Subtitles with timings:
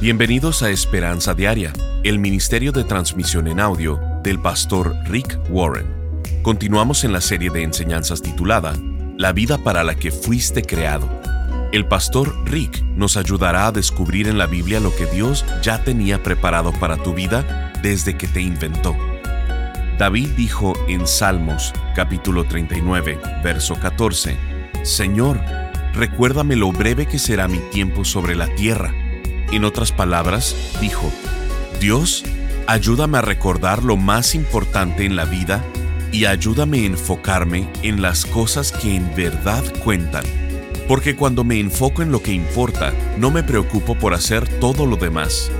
[0.00, 1.72] Bienvenidos a Esperanza Diaria,
[2.04, 5.88] el Ministerio de Transmisión en Audio del pastor Rick Warren.
[6.42, 8.74] Continuamos en la serie de enseñanzas titulada
[9.16, 11.08] La vida para la que fuiste creado.
[11.72, 16.22] El pastor Rick nos ayudará a descubrir en la Biblia lo que Dios ya tenía
[16.22, 18.96] preparado para tu vida desde que te inventó.
[19.98, 24.36] David dijo en Salmos capítulo 39, verso 14,
[24.84, 25.40] Señor,
[25.92, 28.94] recuérdame lo breve que será mi tiempo sobre la tierra
[29.52, 31.10] en otras palabras, dijo,
[31.80, 32.24] Dios,
[32.66, 35.64] ayúdame a recordar lo más importante en la vida
[36.12, 40.24] y ayúdame a enfocarme en las cosas que en verdad cuentan.
[40.86, 44.96] Porque cuando me enfoco en lo que importa, no me preocupo por hacer todo lo
[44.96, 45.50] demás.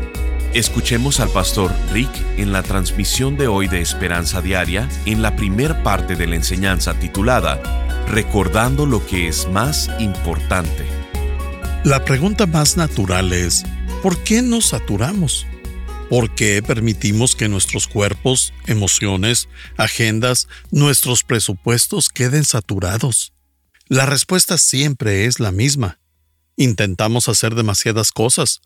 [0.55, 5.83] Escuchemos al pastor Rick en la transmisión de hoy de Esperanza Diaria en la primer
[5.83, 7.61] parte de la enseñanza titulada
[8.09, 10.87] Recordando lo que es más importante.
[11.85, 13.65] La pregunta más natural es,
[14.03, 15.45] ¿Por qué nos saturamos?
[16.09, 23.33] ¿Por qué permitimos que nuestros cuerpos, emociones, agendas, nuestros presupuestos queden saturados?
[23.89, 25.99] La respuesta siempre es la misma.
[26.57, 28.61] Intentamos hacer demasiadas cosas.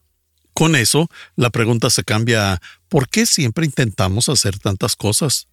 [0.52, 5.48] Con eso, la pregunta se cambia a ¿por qué siempre intentamos hacer tantas cosas?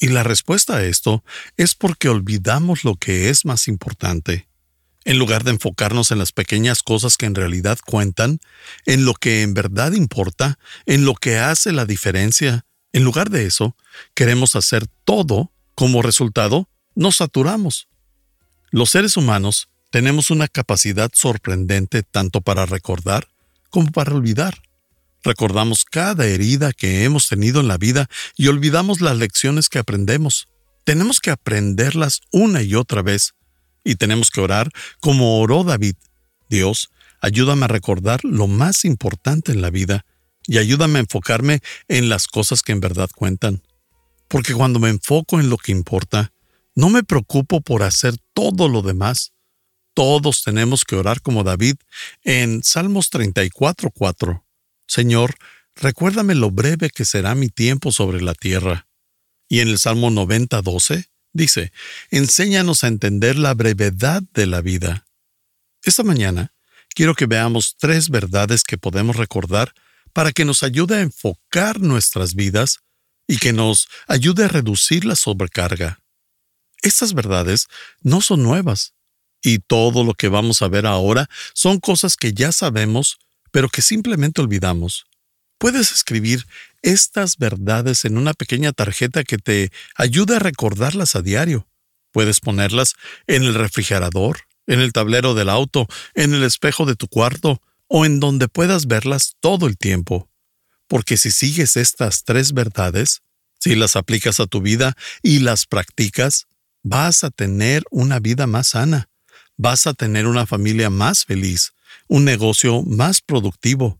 [0.00, 1.24] Y la respuesta a esto
[1.56, 4.48] es porque olvidamos lo que es más importante
[5.04, 8.40] en lugar de enfocarnos en las pequeñas cosas que en realidad cuentan,
[8.86, 12.64] en lo que en verdad importa, en lo que hace la diferencia.
[12.92, 13.76] En lugar de eso,
[14.14, 17.88] queremos hacer todo, como resultado, nos saturamos.
[18.70, 23.28] Los seres humanos tenemos una capacidad sorprendente tanto para recordar
[23.70, 24.62] como para olvidar.
[25.22, 30.48] Recordamos cada herida que hemos tenido en la vida y olvidamos las lecciones que aprendemos.
[30.84, 33.34] Tenemos que aprenderlas una y otra vez
[33.84, 35.94] y tenemos que orar como oró David.
[36.48, 36.90] Dios,
[37.20, 40.04] ayúdame a recordar lo más importante en la vida
[40.46, 43.62] y ayúdame a enfocarme en las cosas que en verdad cuentan.
[44.28, 46.32] Porque cuando me enfoco en lo que importa,
[46.74, 49.32] no me preocupo por hacer todo lo demás.
[49.94, 51.76] Todos tenemos que orar como David
[52.24, 54.44] en Salmos 34:4.
[54.86, 55.36] Señor,
[55.76, 58.88] recuérdame lo breve que será mi tiempo sobre la tierra.
[59.48, 61.72] Y en el Salmo 90:12, Dice,
[62.10, 65.04] enséñanos a entender la brevedad de la vida.
[65.82, 66.52] Esta mañana
[66.94, 69.74] quiero que veamos tres verdades que podemos recordar
[70.12, 72.78] para que nos ayude a enfocar nuestras vidas
[73.26, 76.00] y que nos ayude a reducir la sobrecarga.
[76.82, 77.66] Estas verdades
[78.00, 78.94] no son nuevas,
[79.42, 83.18] y todo lo que vamos a ver ahora son cosas que ya sabemos,
[83.50, 85.04] pero que simplemente olvidamos.
[85.58, 86.46] Puedes escribir
[86.84, 91.66] estas verdades en una pequeña tarjeta que te ayude a recordarlas a diario.
[92.12, 92.94] Puedes ponerlas
[93.26, 98.04] en el refrigerador, en el tablero del auto, en el espejo de tu cuarto o
[98.04, 100.28] en donde puedas verlas todo el tiempo.
[100.86, 103.22] Porque si sigues estas tres verdades,
[103.58, 106.46] si las aplicas a tu vida y las practicas,
[106.82, 109.08] vas a tener una vida más sana,
[109.56, 111.72] vas a tener una familia más feliz,
[112.08, 113.98] un negocio más productivo,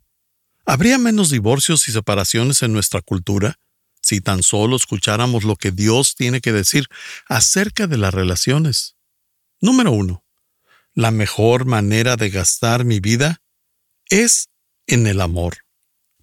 [0.67, 3.59] ¿Habría menos divorcios y separaciones en nuestra cultura
[4.01, 6.87] si tan solo escucháramos lo que Dios tiene que decir
[7.29, 8.97] acerca de las relaciones?
[9.61, 10.25] Número uno.
[10.95, 13.43] La mejor manera de gastar mi vida
[14.09, 14.49] es
[14.87, 15.59] en el amor.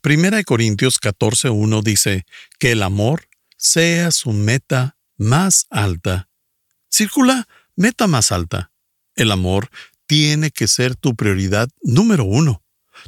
[0.02, 2.26] Primera de Corintios 14.1 dice
[2.58, 3.28] que el amor
[3.58, 6.30] sea su meta más alta.
[6.90, 8.72] Circula meta más alta.
[9.16, 9.70] El amor
[10.08, 12.61] tiene que ser tu prioridad número uno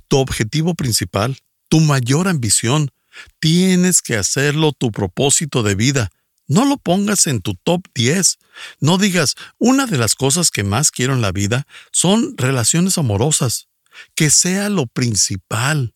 [0.08, 1.38] tu objetivo principal,
[1.70, 2.92] tu mayor ambición.
[3.40, 6.12] Tienes que hacerlo tu propósito de vida.
[6.48, 8.38] No lo pongas en tu top 10.
[8.80, 13.68] No digas, una de las cosas que más quiero en la vida son relaciones amorosas.
[14.16, 15.94] Que sea lo principal.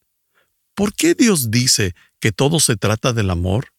[0.76, 3.74] ¿Por qué Dios dice que todo se trata del amor?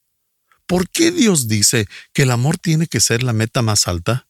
[0.66, 4.28] ¿Por qué Dios dice que el amor tiene que ser la meta más alta?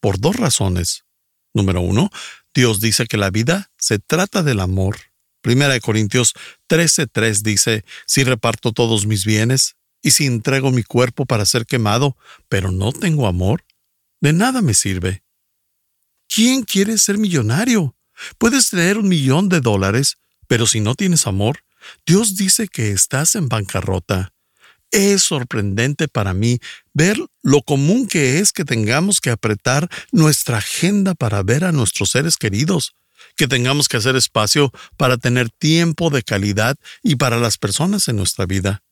[0.00, 1.04] Por dos razones.
[1.52, 2.10] Número uno,
[2.54, 4.96] Dios dice que la vida se trata del amor.
[5.46, 6.32] Primera de Corintios
[6.68, 12.16] 13:3 dice, si reparto todos mis bienes y si entrego mi cuerpo para ser quemado,
[12.48, 13.64] pero no tengo amor,
[14.20, 15.22] de nada me sirve.
[16.28, 17.94] ¿Quién quiere ser millonario?
[18.38, 20.16] Puedes tener un millón de dólares,
[20.48, 21.60] pero si no tienes amor,
[22.04, 24.32] Dios dice que estás en bancarrota.
[24.90, 26.58] Es sorprendente para mí
[26.92, 32.10] ver lo común que es que tengamos que apretar nuestra agenda para ver a nuestros
[32.10, 32.96] seres queridos
[33.36, 38.16] que tengamos que hacer espacio para tener tiempo de calidad y para las personas en
[38.16, 38.82] nuestra vida.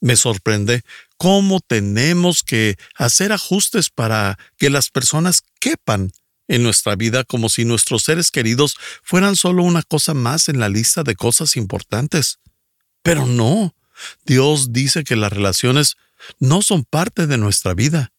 [0.00, 0.82] Me sorprende
[1.16, 6.12] cómo tenemos que hacer ajustes para que las personas quepan
[6.48, 10.68] en nuestra vida como si nuestros seres queridos fueran solo una cosa más en la
[10.68, 12.38] lista de cosas importantes.
[13.02, 13.74] Pero no,
[14.24, 15.96] Dios dice que las relaciones
[16.38, 18.12] no son parte de nuestra vida.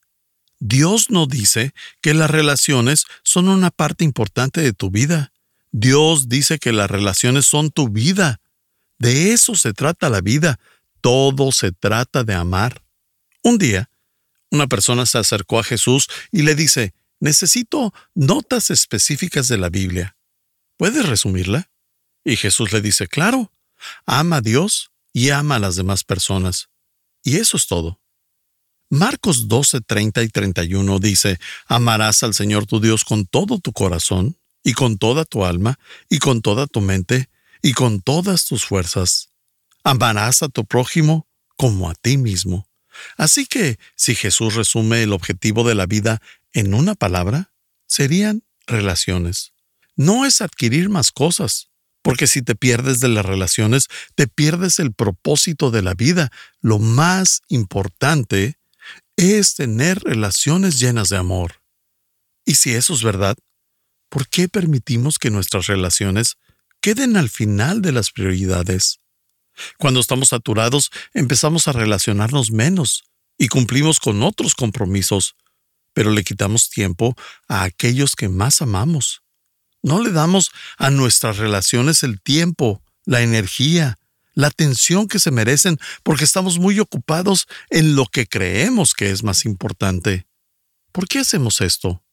[0.60, 5.31] Dios no dice que las relaciones son una parte importante de tu vida.
[5.79, 8.41] Dios dice que las relaciones son tu vida.
[8.97, 10.59] De eso se trata la vida.
[11.01, 12.83] Todo se trata de amar.
[13.44, 13.91] Un día,
[14.50, 20.18] una persona se acercó a Jesús y le dice, necesito notas específicas de la Biblia.
[20.77, 21.69] ¿Puedes resumirla?
[22.24, 23.51] Y Jesús le dice, claro,
[24.07, 26.69] ama a Dios y ama a las demás personas.
[27.24, 28.01] Y eso es todo.
[28.89, 34.38] Marcos 12, 30 y 31 dice, amarás al Señor tu Dios con todo tu corazón,
[34.68, 35.80] y con toda tu alma,
[36.10, 37.30] y con toda tu mente,
[37.62, 39.30] y con todas tus fuerzas.
[39.86, 41.25] Amarás a tu prójimo
[41.56, 42.68] como a ti mismo.
[43.16, 46.22] Así que, si Jesús resume el objetivo de la vida
[46.52, 47.54] en una palabra,
[47.86, 49.54] serían relaciones.
[49.96, 51.70] No es adquirir más cosas,
[52.02, 56.30] porque si te pierdes de las relaciones, te pierdes el propósito de la vida.
[56.60, 58.58] Lo más importante
[59.16, 61.62] es tener relaciones llenas de amor.
[62.44, 63.38] Y si eso es verdad,
[64.09, 66.38] ¿por qué permitimos que nuestras relaciones
[66.81, 69.00] queden al final de las prioridades?
[69.77, 73.04] Cuando estamos saturados, empezamos a relacionarnos menos
[73.38, 75.36] y cumplimos con otros compromisos,
[75.94, 77.15] pero le quitamos tiempo
[77.48, 79.21] a aquellos que más amamos.
[79.81, 83.98] No le damos a nuestras relaciones el tiempo, la energía,
[84.33, 89.24] la atención que se merecen porque estamos muy ocupados en lo que creemos que es
[89.24, 90.27] más importante.
[90.92, 92.03] ¿Por qué hacemos esto?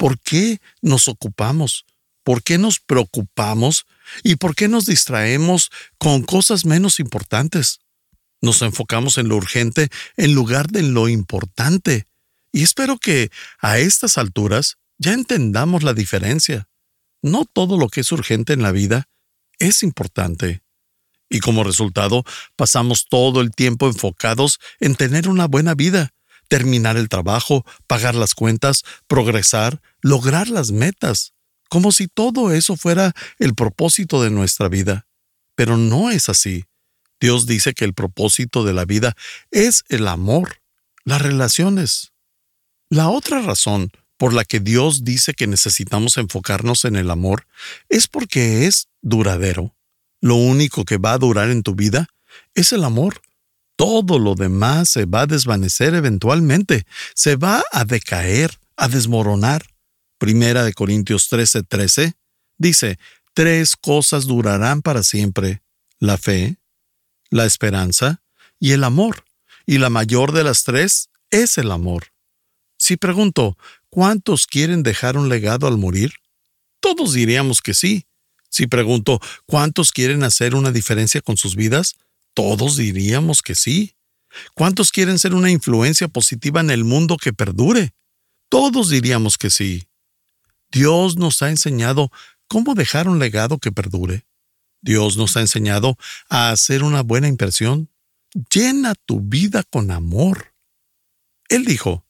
[0.00, 1.84] ¿Por qué nos ocupamos?
[2.24, 3.84] ¿Por qué nos preocupamos?
[4.22, 7.80] ¿Y por qué nos distraemos con cosas menos importantes?
[8.40, 12.06] Nos enfocamos en lo urgente en lugar de en lo importante.
[12.50, 16.70] Y espero que a estas alturas ya entendamos la diferencia.
[17.20, 19.06] No todo lo que es urgente en la vida
[19.58, 20.62] es importante.
[21.28, 22.24] Y como resultado,
[22.56, 26.14] pasamos todo el tiempo enfocados en tener una buena vida,
[26.50, 31.32] terminar el trabajo, pagar las cuentas, progresar, lograr las metas,
[31.68, 35.06] como si todo eso fuera el propósito de nuestra vida.
[35.54, 36.64] Pero no es así.
[37.20, 39.14] Dios dice que el propósito de la vida
[39.52, 40.60] es el amor,
[41.04, 42.12] las relaciones.
[42.88, 47.46] La otra razón por la que Dios dice que necesitamos enfocarnos en el amor
[47.88, 49.76] es porque es duradero.
[50.20, 52.08] Lo único que va a durar en tu vida
[52.54, 53.22] es el amor.
[53.80, 56.84] Todo lo demás se va a desvanecer eventualmente,
[57.14, 59.64] se va a decaer, a desmoronar.
[60.18, 62.14] Primera de Corintios 13:13 13,
[62.58, 62.98] dice,
[63.32, 65.62] tres cosas durarán para siempre,
[65.98, 66.58] la fe,
[67.30, 68.20] la esperanza
[68.58, 69.24] y el amor,
[69.64, 72.08] y la mayor de las tres es el amor.
[72.76, 73.56] Si pregunto,
[73.88, 76.12] ¿cuántos quieren dejar un legado al morir?
[76.80, 78.04] Todos diríamos que sí.
[78.50, 81.96] Si pregunto, ¿cuántos quieren hacer una diferencia con sus vidas?
[82.34, 83.96] Todos diríamos que sí.
[84.54, 87.92] ¿Cuántos quieren ser una influencia positiva en el mundo que perdure?
[88.48, 89.88] Todos diríamos que sí.
[90.70, 92.10] Dios nos ha enseñado
[92.46, 94.26] cómo dejar un legado que perdure.
[94.80, 95.98] Dios nos ha enseñado
[96.28, 97.90] a hacer una buena impresión.
[98.52, 100.54] Llena tu vida con amor.
[101.48, 102.04] Él dijo,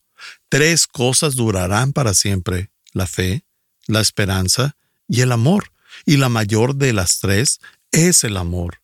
[0.48, 3.44] tres cosas durarán para siempre, la fe,
[3.86, 4.76] la esperanza
[5.08, 5.72] y el amor
[6.04, 8.82] y la mayor de las tres es el amor.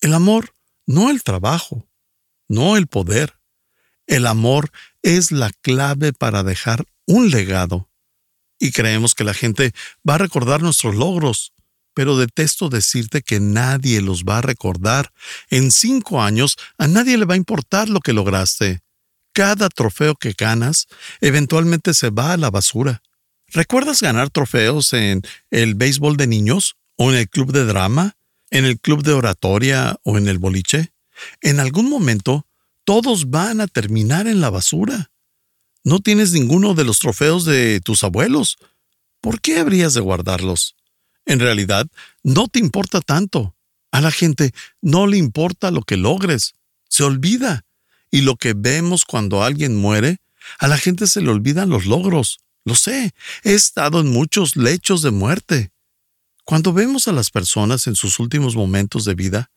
[0.00, 0.53] El amor,
[0.86, 1.88] no el trabajo,
[2.48, 3.38] no el poder.
[4.06, 4.70] El amor
[5.02, 7.88] es la clave para dejar un legado.
[8.58, 9.72] Y creemos que la gente
[10.08, 11.52] va a recordar nuestros logros,
[11.94, 15.12] pero detesto decirte que nadie los va a recordar.
[15.48, 18.80] En cinco años a nadie le va a importar lo que lograste.
[19.32, 20.86] Cada trofeo que ganas
[21.20, 23.02] eventualmente se va a la basura.
[23.48, 28.16] ¿Recuerdas ganar trofeos en el béisbol de niños o en el club de drama,
[28.54, 30.92] en el club de oratoria o en el boliche?
[31.40, 32.46] En algún momento,
[32.84, 35.10] todos van a terminar en la basura.
[35.82, 38.56] No tienes ninguno de los trofeos de tus abuelos.
[39.20, 40.76] ¿Por qué habrías de guardarlos?
[41.26, 41.88] En realidad,
[42.22, 43.56] no te importa tanto.
[43.90, 46.54] A la gente no le importa lo que logres.
[46.88, 47.64] Se olvida.
[48.12, 50.18] Y lo que vemos cuando alguien muere,
[50.60, 52.38] a la gente se le olvidan los logros.
[52.64, 55.73] Lo sé, he estado en muchos lechos de muerte.
[56.44, 59.50] Cuando vemos a las personas en sus últimos momentos de vida,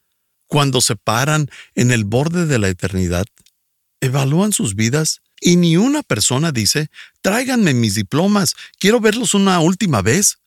[0.48, 3.26] cuando se paran en el borde de la eternidad,
[4.00, 6.90] evalúan sus vidas y ni una persona dice,
[7.22, 10.40] tráiganme mis diplomas, quiero verlos una última vez.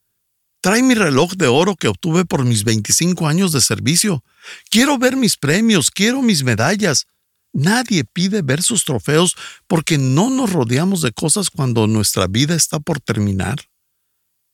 [0.62, 4.24] Trae mi reloj de oro que obtuve por mis 25 años de servicio.
[4.68, 7.06] Quiero ver mis premios, quiero mis medallas.
[7.52, 12.78] Nadie pide ver sus trofeos porque no nos rodeamos de cosas cuando nuestra vida está
[12.78, 13.70] por terminar.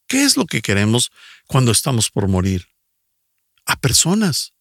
[0.09, 1.11] ¿Qué es lo que queremos
[1.47, 2.69] cuando estamos por morir?
[3.65, 4.55] A personas.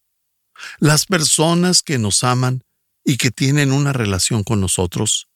[0.78, 2.64] Las personas que nos aman
[3.04, 5.28] y que tienen una relación con nosotros.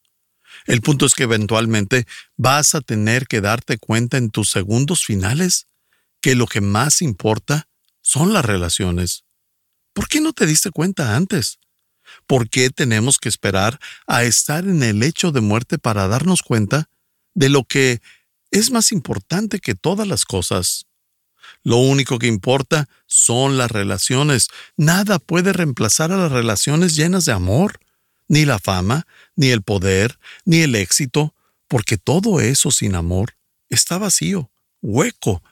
[0.67, 5.67] El punto es que eventualmente vas a tener que darte cuenta en tus segundos finales
[6.21, 7.69] que lo que más importa
[8.03, 9.25] son las relaciones.
[9.93, 11.59] ¿Por qué no te diste cuenta antes?
[12.27, 16.89] ¿Por qué tenemos que esperar a estar en el hecho de muerte para darnos cuenta
[17.35, 18.01] de lo que
[18.51, 20.87] es más importante que todas las cosas?
[21.63, 24.49] Lo único que importa son las relaciones.
[24.77, 27.81] Nada puede reemplazar a las relaciones llenas de amor,
[28.29, 31.35] ni la fama, ni el poder, ni el éxito,
[31.69, 33.37] porque todo eso sin amor
[33.69, 34.51] está vacío,
[34.83, 35.43] hueco,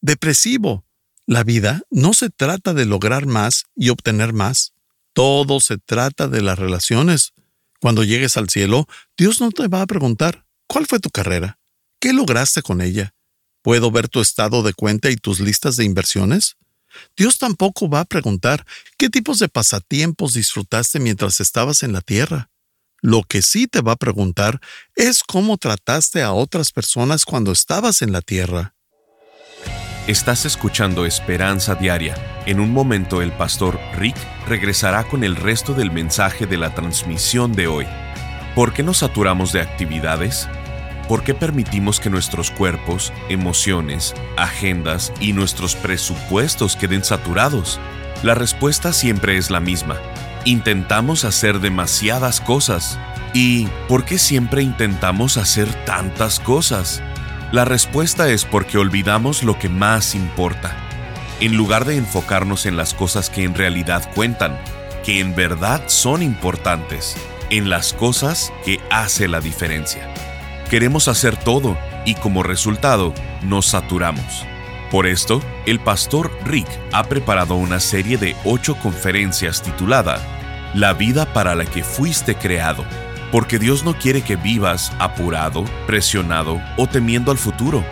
[0.00, 0.84] depresivo.
[1.26, 4.72] La vida no se trata de lograr más y obtener más.
[5.12, 7.32] Todo se trata de las relaciones.
[7.80, 11.58] Cuando llegues al cielo, Dios no te va a preguntar, ¿cuál fue tu carrera?
[12.00, 13.14] ¿Qué lograste con ella?
[13.68, 16.56] ¿Puedo ver tu estado de cuenta y tus listas de inversiones?
[17.18, 18.64] Dios tampoco va a preguntar
[18.96, 22.48] qué tipos de pasatiempos disfrutaste mientras estabas en la tierra.
[23.02, 24.58] Lo que sí te va a preguntar
[24.96, 28.74] es cómo trataste a otras personas cuando estabas en la tierra.
[30.06, 32.14] Estás escuchando Esperanza Diaria.
[32.46, 37.52] En un momento el pastor Rick regresará con el resto del mensaje de la transmisión
[37.52, 37.86] de hoy.
[38.54, 40.48] ¿Por qué nos saturamos de actividades?
[41.08, 47.80] ¿Por qué permitimos que nuestros cuerpos, emociones, agendas y nuestros presupuestos queden saturados?
[48.22, 49.96] La respuesta siempre es la misma.
[50.44, 52.98] Intentamos hacer demasiadas cosas.
[53.32, 57.02] ¿Y por qué siempre intentamos hacer tantas cosas?
[57.52, 60.76] La respuesta es porque olvidamos lo que más importa.
[61.40, 64.58] En lugar de enfocarnos en las cosas que en realidad cuentan,
[65.06, 67.16] que en verdad son importantes,
[67.48, 70.06] en las cosas que hace la diferencia.
[70.70, 74.46] Queremos hacer todo y como resultado nos saturamos.
[74.90, 80.18] Por esto, el pastor Rick ha preparado una serie de ocho conferencias titulada
[80.74, 82.84] La vida para la que fuiste creado
[83.30, 87.84] porque Dios no quiere que vivas apurado, presionado o temiendo al futuro.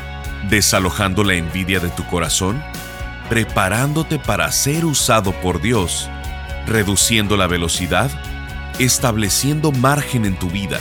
[0.49, 2.63] desalojando la envidia de tu corazón,
[3.29, 6.09] preparándote para ser usado por Dios,
[6.67, 8.11] reduciendo la velocidad,
[8.79, 10.79] estableciendo margen en tu vida,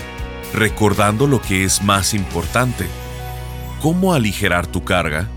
[0.54, 2.88] recordando lo que es más importante,
[3.82, 5.30] cómo aligerar tu carga,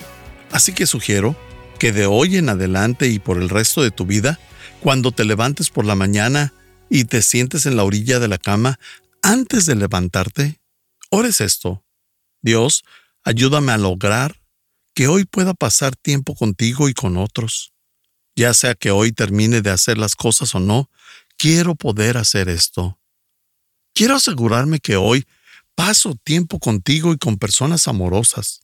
[0.52, 1.36] Así que sugiero
[1.78, 4.38] que de hoy en adelante y por el resto de tu vida,
[4.80, 6.54] cuando te levantes por la mañana
[6.88, 8.78] y te sientes en la orilla de la cama,
[9.22, 10.61] antes de levantarte,
[11.12, 11.84] ores esto.
[12.40, 12.84] Dios,
[13.22, 14.40] ayúdame a lograr
[14.94, 17.72] que hoy pueda pasar tiempo contigo y con otros.
[18.34, 20.90] Ya sea que hoy termine de hacer las cosas o no,
[21.36, 22.98] quiero poder hacer esto.
[23.94, 25.26] Quiero asegurarme que hoy
[25.74, 28.62] paso tiempo contigo y con personas amorosas,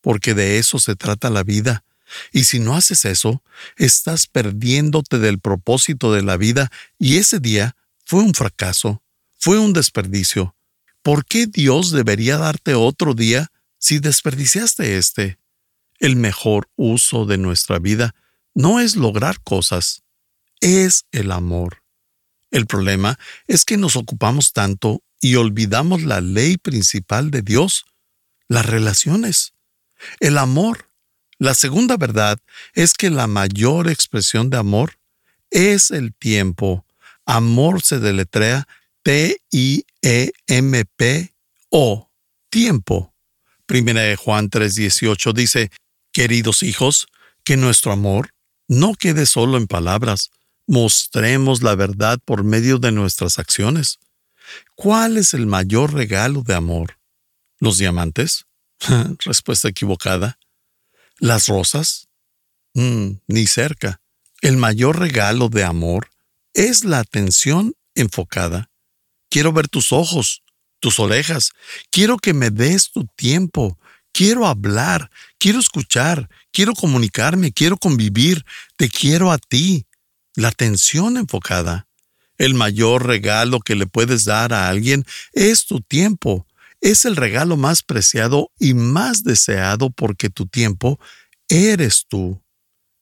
[0.00, 1.84] porque de eso se trata la vida.
[2.32, 3.44] Y si no haces eso,
[3.76, 9.04] estás perdiéndote del propósito de la vida y ese día fue un fracaso,
[9.38, 10.56] fue un desperdicio.
[11.02, 15.38] ¿Por qué Dios debería darte otro día si desperdiciaste este?
[15.98, 18.14] El mejor uso de nuestra vida
[18.54, 20.02] no es lograr cosas,
[20.60, 21.82] es el amor.
[22.50, 27.86] El problema es que nos ocupamos tanto y olvidamos la ley principal de Dios,
[28.48, 29.54] las relaciones,
[30.18, 30.88] el amor.
[31.38, 32.38] La segunda verdad
[32.74, 34.98] es que la mayor expresión de amor
[35.50, 36.84] es el tiempo.
[37.24, 38.66] Amor se deletrea
[39.02, 39.82] T-I-E-M-P-O,
[42.50, 43.14] tiempo.
[43.66, 45.70] Primera de Juan 3:18 dice,
[46.12, 47.06] Queridos hijos,
[47.44, 48.34] que nuestro amor
[48.68, 50.30] no quede solo en palabras,
[50.66, 53.98] mostremos la verdad por medio de nuestras acciones.
[54.74, 56.98] ¿Cuál es el mayor regalo de amor?
[57.58, 58.46] ¿Los diamantes?
[59.24, 60.38] Respuesta equivocada.
[61.18, 62.08] ¿Las rosas?
[62.74, 64.00] Mm, ni cerca.
[64.40, 66.08] El mayor regalo de amor
[66.54, 68.69] es la atención enfocada.
[69.30, 70.42] Quiero ver tus ojos,
[70.80, 71.50] tus orejas.
[71.90, 73.78] Quiero que me des tu tiempo.
[74.12, 78.44] Quiero hablar, quiero escuchar, quiero comunicarme, quiero convivir.
[78.76, 79.86] Te quiero a ti.
[80.34, 81.86] La atención enfocada.
[82.38, 86.46] El mayor regalo que le puedes dar a alguien es tu tiempo.
[86.80, 90.98] Es el regalo más preciado y más deseado porque tu tiempo
[91.48, 92.42] eres tú.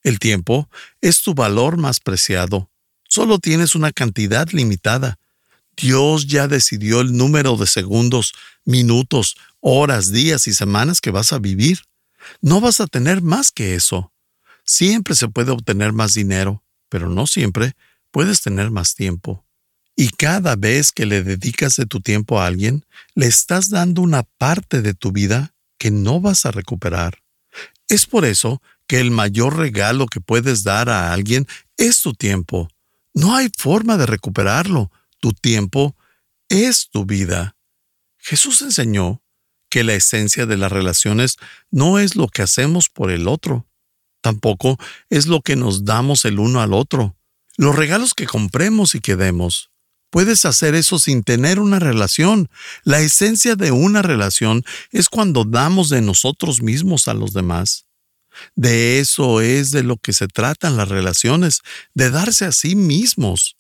[0.03, 0.69] El tiempo
[1.01, 2.71] es tu valor más preciado.
[3.09, 5.19] Solo tienes una cantidad limitada.
[5.81, 8.33] Dios ya decidió el número de segundos,
[8.65, 11.81] minutos, horas, días y semanas que vas a vivir.
[12.41, 14.13] No vas a tener más que eso.
[14.65, 17.75] Siempre se puede obtener más dinero, pero no siempre
[18.11, 19.45] puedes tener más tiempo.
[19.97, 24.23] Y cada vez que le dedicas de tu tiempo a alguien, le estás dando una
[24.23, 27.19] parte de tu vida que no vas a recuperar.
[27.89, 32.69] Es por eso que el mayor regalo que puedes dar a alguien es tu tiempo.
[33.15, 34.91] No hay forma de recuperarlo.
[35.21, 35.97] Tu tiempo
[36.49, 37.57] es tu vida.
[38.19, 39.23] Jesús enseñó
[39.71, 41.37] que la esencia de las relaciones
[41.71, 43.67] no es lo que hacemos por el otro,
[44.21, 44.79] tampoco
[45.11, 47.17] es lo que nos damos el uno al otro,
[47.57, 49.71] los regalos que compremos y que demos.
[50.11, 52.49] Puedes hacer eso sin tener una relación.
[52.83, 57.87] La esencia de una relación es cuando damos de nosotros mismos a los demás.
[58.55, 61.61] De eso es de lo que se tratan las relaciones,
[61.93, 63.58] de darse a sí mismos.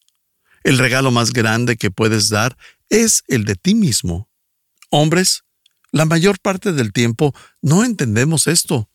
[0.65, 2.57] El regalo más grande que puedes dar
[2.89, 4.29] es el de ti mismo.
[4.91, 5.45] Hombres,
[5.91, 8.89] la mayor parte del tiempo no entendemos esto.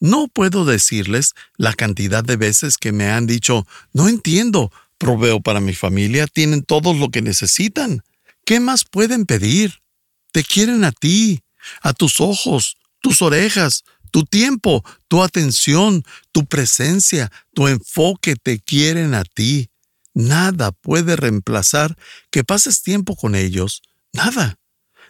[0.00, 5.60] No puedo decirles la cantidad de veces que me han dicho, no entiendo, proveo para
[5.60, 8.02] mi familia, tienen todo lo que necesitan.
[8.44, 9.80] ¿Qué más pueden pedir?
[10.32, 11.42] Te quieren a ti,
[11.82, 19.14] a tus ojos, tus orejas, tu tiempo, tu atención, tu presencia, tu enfoque te quieren
[19.14, 19.70] a ti.
[20.14, 21.96] Nada puede reemplazar
[22.30, 23.82] que pases tiempo con ellos.
[24.12, 24.58] Nada.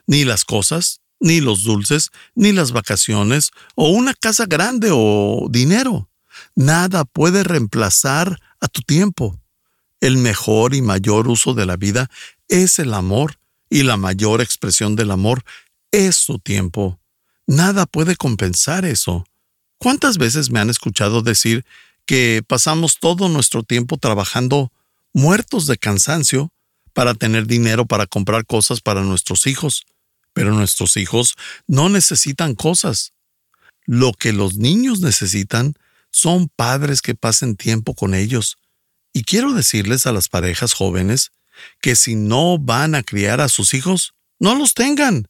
[0.06, 6.10] Ni las cosas, ni los dulces, ni las vacaciones, o una casa grande o dinero.
[6.54, 9.40] Nada puede reemplazar a tu tiempo.
[10.00, 12.10] El mejor y mayor uso de la vida
[12.48, 13.38] es el amor,
[13.70, 15.44] y la mayor expresión del amor
[15.92, 17.00] es tu tiempo.
[17.46, 19.24] Nada puede compensar eso.
[19.78, 21.64] ¿Cuántas veces me han escuchado decir
[22.04, 24.72] que pasamos todo nuestro tiempo trabajando
[25.12, 26.50] muertos de cansancio
[26.92, 29.84] para tener dinero para comprar cosas para nuestros hijos?
[30.32, 31.34] Pero nuestros hijos
[31.66, 33.12] no necesitan cosas.
[33.84, 35.74] Lo que los niños necesitan
[36.10, 38.56] son padres que pasen tiempo con ellos.
[39.12, 41.32] Y quiero decirles a las parejas jóvenes
[41.80, 45.26] que si no van a criar a sus hijos, no los tengan.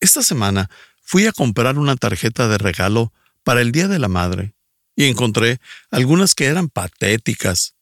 [0.00, 0.70] Esta semana
[1.02, 4.54] fui a comprar una tarjeta de regalo para el Día de la Madre
[4.96, 7.74] y encontré algunas que eran patéticas.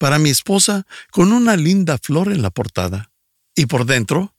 [0.00, 3.12] Para mi esposa, con una linda flor en la portada.
[3.54, 4.34] Y por dentro,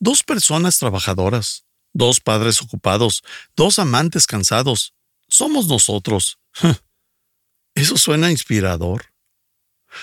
[0.00, 3.24] Dos personas trabajadoras, dos padres ocupados,
[3.56, 4.94] dos amantes cansados.
[5.28, 6.38] Somos nosotros.
[7.74, 9.06] Eso suena inspirador.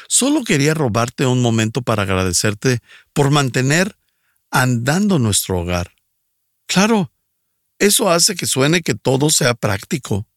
[0.07, 2.79] Solo quería robarte un momento para agradecerte
[3.13, 3.97] por mantener
[4.51, 5.93] andando nuestro hogar.
[6.65, 7.11] Claro,
[7.77, 10.27] eso hace que suene que todo sea práctico.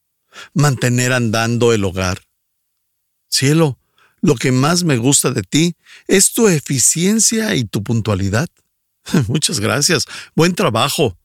[0.53, 2.27] Mantener andando el hogar.
[3.29, 3.79] Cielo,
[4.21, 5.75] lo que más me gusta de ti
[6.07, 8.49] es tu eficiencia y tu puntualidad.
[9.27, 10.05] Muchas gracias.
[10.35, 11.17] Buen trabajo.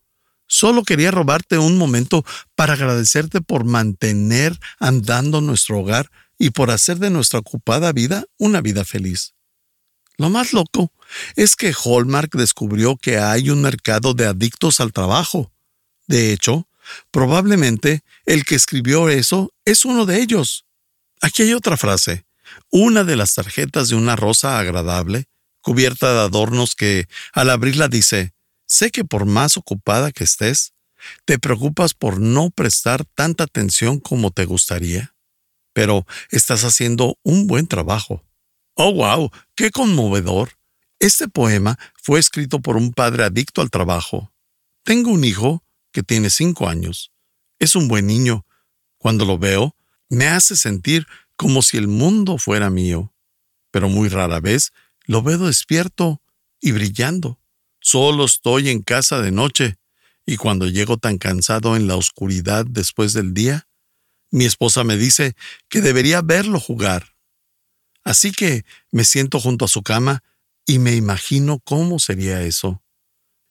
[0.47, 6.99] Solo quería robarte un momento para agradecerte por mantener andando nuestro hogar y por hacer
[6.99, 9.35] de nuestra ocupada vida una vida feliz.
[10.17, 10.93] Lo más loco
[11.35, 15.51] es que Hallmark descubrió que hay un mercado de adictos al trabajo.
[16.07, 16.69] De hecho,
[17.11, 20.67] probablemente el que escribió eso es uno de ellos.
[21.21, 22.27] Aquí hay otra frase.
[22.71, 25.27] Una de las tarjetas de una rosa agradable
[25.61, 28.35] cubierta de adornos que, al abrirla, dice,
[28.67, 30.75] sé que por más ocupada que estés,
[31.25, 35.15] te preocupas por no prestar tanta atención como te gustaría,
[35.73, 38.23] pero estás haciendo un buen trabajo.
[38.75, 39.31] ¡Oh, wow!
[39.55, 40.51] ¡Qué conmovedor!
[40.99, 44.33] Este poema fue escrito por un padre adicto al trabajo.
[44.85, 47.13] Tengo un hijo que tiene cinco años.
[47.59, 48.47] Es un buen niño.
[48.99, 49.77] Cuando lo veo,
[50.09, 53.13] me hace sentir como si el mundo fuera mío.
[53.71, 54.73] Pero muy rara vez
[55.07, 56.23] lo veo despierto
[56.61, 57.41] y brillando.
[57.81, 59.77] Solo estoy en casa de noche,
[60.25, 63.67] y cuando llego tan cansado en la oscuridad después del día,
[64.31, 65.37] Mi esposa me dice
[65.69, 67.15] que debería verlo jugar.
[68.03, 70.25] Así que me siento junto a su cama
[70.67, 72.83] y me imagino cómo sería eso.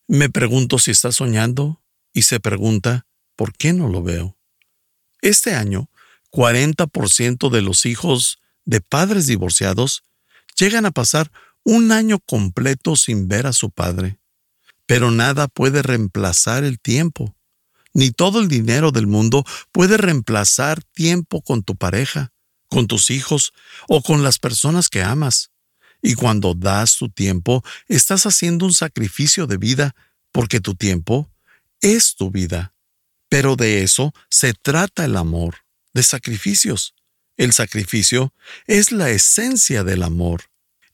[0.09, 4.37] Me pregunto si está soñando y se pregunta por qué no lo veo.
[5.21, 5.89] Este año,
[6.33, 10.03] 40% de los hijos de padres divorciados
[10.57, 11.31] llegan a pasar
[11.63, 14.19] un año completo sin ver a su padre.
[14.85, 17.35] Pero nada puede reemplazar el tiempo.
[17.93, 22.33] Ni todo el dinero del mundo puede reemplazar tiempo con tu pareja,
[22.67, 23.53] con tus hijos
[23.87, 25.51] o con las personas que amas.
[26.01, 29.95] Y cuando das tu tiempo, estás haciendo un sacrificio de vida,
[30.31, 31.31] porque tu tiempo
[31.79, 32.73] es tu vida.
[33.29, 35.62] Pero de eso se trata el amor,
[35.93, 36.93] de sacrificios.
[37.37, 38.33] El sacrificio
[38.67, 40.43] es la esencia del amor.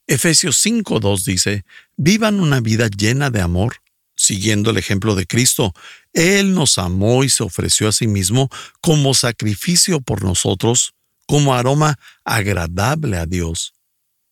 [0.06, 1.64] Efesios 5.2 dice,
[1.96, 3.76] vivan una vida llena de amor,
[4.16, 5.72] siguiendo el ejemplo de Cristo.
[6.12, 8.48] Él nos amó y se ofreció a sí mismo
[8.80, 10.94] como sacrificio por nosotros,
[11.26, 13.74] como aroma agradable a Dios.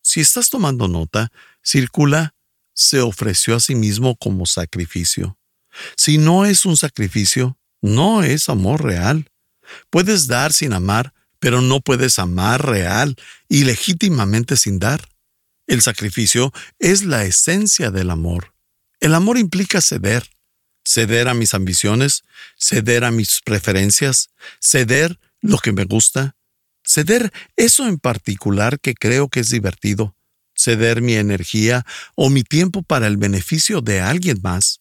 [0.02, 1.31] Si estás tomando nota,
[1.62, 2.35] circula,
[2.74, 5.38] se ofreció a sí mismo como sacrificio.
[5.96, 9.31] Si no es un sacrificio, no es amor real.
[9.90, 13.16] Puedes dar sin amar, pero no puedes amar real
[13.48, 15.09] y legítimamente sin dar.
[15.66, 18.54] El sacrificio es la esencia del amor.
[19.00, 20.28] El amor implica ceder,
[20.85, 22.24] ceder a mis ambiciones,
[22.57, 26.37] ceder a mis preferencias, ceder lo que me gusta,
[26.85, 30.16] ceder eso en particular que creo que es divertido,
[30.57, 34.81] ceder mi energía o mi tiempo para el beneficio de alguien más.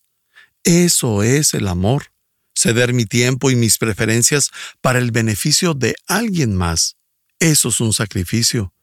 [0.63, 2.11] Eso es el amor,
[2.57, 4.49] ceder mi tiempo y mis preferencias
[4.81, 6.97] para el beneficio de alguien más.
[7.39, 8.73] Eso es un sacrificio.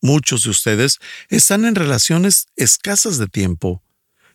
[0.00, 3.82] Muchos de ustedes están en relaciones escasas de tiempo.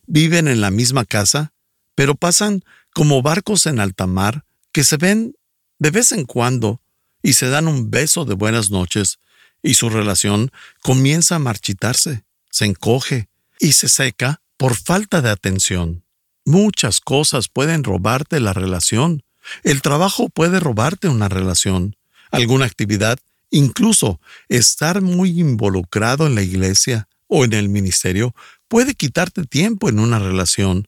[0.06, 1.52] Viven en la misma casa,
[1.94, 5.34] pero pasan como barcos en alta mar que se ven
[5.78, 6.80] de vez en cuando
[7.22, 9.18] y se dan un beso de buenas noches
[9.62, 10.50] y su relación
[10.82, 13.28] comienza a marchitarse, se encoge
[13.60, 16.04] y se seca por falta de atención.
[16.48, 19.22] Muchas cosas pueden robarte la relación.
[19.64, 21.96] El trabajo puede robarte una relación.
[22.30, 23.18] Alguna actividad
[23.50, 28.34] Incluso estar muy involucrado en la iglesia o en el ministerio
[28.68, 30.86] puede quitarte tiempo en una relación.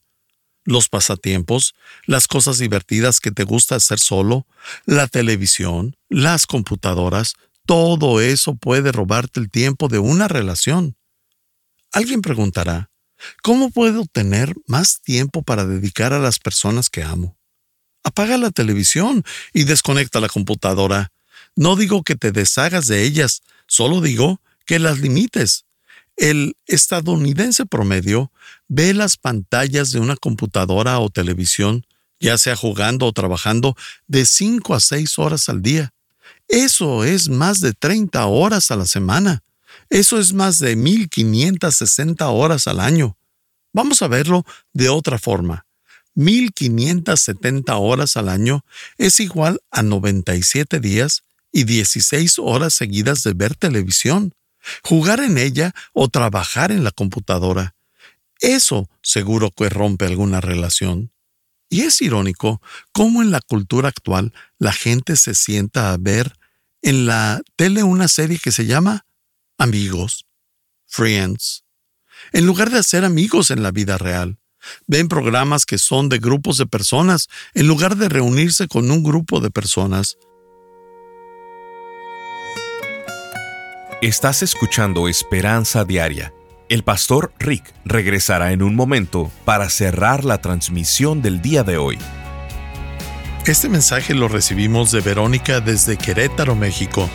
[0.64, 4.46] Los pasatiempos, las cosas divertidas que te gusta hacer solo,
[4.84, 10.96] la televisión, las computadoras, todo eso puede robarte el tiempo de una relación.
[11.92, 12.89] Alguien preguntará,
[13.42, 17.36] ¿cómo puedo tener más tiempo para dedicar a las personas que amo?
[18.02, 21.12] Apaga la televisión y desconecta la computadora.
[21.56, 25.64] No digo que te deshagas de ellas, solo digo que las limites.
[26.16, 28.30] El estadounidense promedio
[28.68, 31.86] ve las pantallas de una computadora o televisión,
[32.20, 35.92] ya sea jugando o trabajando, de 5 a 6 horas al día.
[36.48, 39.42] Eso es más de 30 horas a la semana.
[39.90, 43.18] Eso es más de 1560 horas al año.
[43.72, 45.66] Vamos a verlo de otra forma.
[46.14, 48.64] 1570 horas al año
[48.98, 54.32] es igual a 97 días y 16 horas seguidas de ver televisión,
[54.84, 57.74] jugar en ella o trabajar en la computadora.
[58.40, 61.10] Eso seguro que rompe alguna relación.
[61.68, 66.36] Y es irónico cómo en la cultura actual la gente se sienta a ver
[66.82, 69.04] en la tele una serie que se llama
[69.60, 70.24] Amigos,
[70.86, 71.64] Friends,
[72.32, 74.38] en lugar de hacer amigos en la vida real.
[74.86, 79.38] Ven programas que son de grupos de personas en lugar de reunirse con un grupo
[79.38, 80.16] de personas.
[84.00, 86.32] Estás escuchando Esperanza Diaria.
[86.70, 91.98] El pastor Rick regresará en un momento para cerrar la transmisión del día de hoy.
[93.44, 97.10] Este mensaje lo recibimos de Verónica desde Querétaro, México.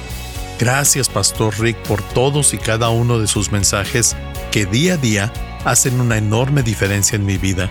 [0.59, 4.15] Gracias, Pastor Rick, por todos y cada uno de sus mensajes
[4.51, 5.33] que día a día
[5.65, 7.69] hacen una enorme diferencia en mi vida.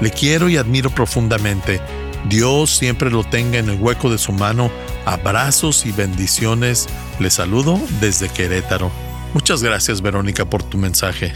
[0.00, 1.80] Le quiero y admiro profundamente.
[2.28, 4.70] Dios siempre lo tenga en el hueco de su mano
[5.08, 6.86] Abrazos y bendiciones.
[7.18, 8.92] Les saludo desde Querétaro.
[9.32, 11.32] Muchas gracias Verónica por tu mensaje.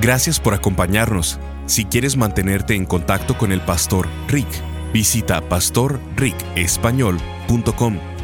[0.00, 1.40] Gracias por acompañarnos.
[1.66, 4.46] Si quieres mantenerte en contacto con el pastor Rick,
[4.92, 8.17] visita pastorricespañol.com